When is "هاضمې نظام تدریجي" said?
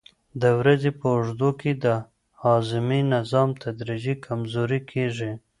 2.43-4.15